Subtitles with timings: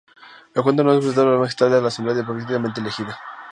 [0.55, 3.19] La Junta no respetaba la majestad de la Asamblea democráticamente elegida.